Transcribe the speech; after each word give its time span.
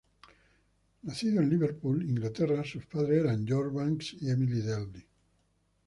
Nacido 1.03 1.43
en 1.43 1.49
Liverpool, 1.51 2.01
Inglaterra, 2.03 2.63
sus 2.63 2.87
padres 2.87 3.23
eran 3.23 3.45
George 3.45 3.75
Banks 3.77 4.15
y 4.19 4.31
Emily 4.31 4.61
Dalby. 4.61 5.05